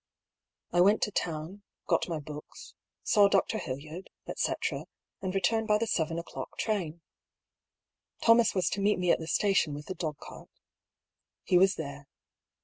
[0.71, 3.59] I went to town, got my books, saw Dr.
[3.59, 4.85] Hildyard, etcetera,
[5.21, 7.01] and returned by the seven o'clock train.
[8.19, 10.49] Thomas was to meet me at the station with the dog cart.
[11.43, 12.07] He was there.